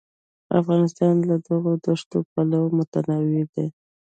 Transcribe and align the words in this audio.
افغانستان 0.59 1.13
له 1.29 1.35
دغو 1.47 1.71
دښتو 1.85 2.17
پلوه 2.31 2.69
متنوع 2.77 3.43
دی. 3.53 3.67